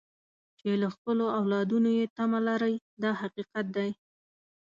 [0.59, 3.89] چې له خپلو اولادونو یې تمه لرئ دا حقیقت دی.